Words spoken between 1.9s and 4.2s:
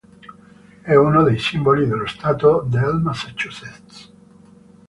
stato del Massachusetts.